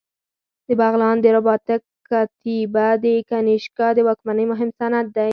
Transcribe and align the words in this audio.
د 0.67 0.69
بغلان 0.81 1.15
د 1.21 1.25
رباطک 1.35 1.81
کتیبه 2.09 2.87
د 3.03 3.05
کنیشکا 3.29 3.87
د 3.93 3.99
واکمنۍ 4.07 4.45
مهم 4.51 4.69
سند 4.79 5.07
دی 5.17 5.29